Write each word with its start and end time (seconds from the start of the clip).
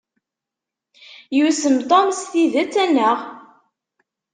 Yussem 1.37 1.77
Tom 1.89 2.09
s 2.19 2.21
tidet, 2.31 2.73
anaɣ? 2.83 3.19